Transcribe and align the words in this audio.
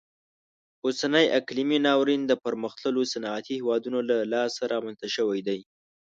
اوسنی 0.85 1.25
اقلیمي 1.39 1.79
ناورین 1.87 2.21
د 2.27 2.33
پرمختللو 2.43 3.01
صنعتي 3.13 3.51
هیوادونو 3.59 3.99
له 4.09 4.17
لاسه 4.33 4.61
رامنځته 4.73 5.07
شوی 5.15 5.39
دی. 5.47 5.59